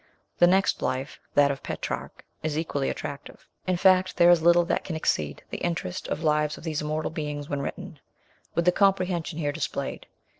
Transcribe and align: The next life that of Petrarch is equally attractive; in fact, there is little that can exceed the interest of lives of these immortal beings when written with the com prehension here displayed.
The 0.39 0.47
next 0.47 0.81
life 0.81 1.19
that 1.35 1.51
of 1.51 1.61
Petrarch 1.61 2.25
is 2.41 2.57
equally 2.57 2.89
attractive; 2.89 3.47
in 3.67 3.77
fact, 3.77 4.17
there 4.17 4.31
is 4.31 4.41
little 4.41 4.65
that 4.65 4.83
can 4.83 4.95
exceed 4.95 5.43
the 5.51 5.59
interest 5.59 6.07
of 6.07 6.23
lives 6.23 6.57
of 6.57 6.63
these 6.63 6.81
immortal 6.81 7.11
beings 7.11 7.47
when 7.49 7.61
written 7.61 7.99
with 8.55 8.65
the 8.65 8.71
com 8.71 8.95
prehension 8.95 9.37
here 9.37 9.51
displayed. 9.51 10.07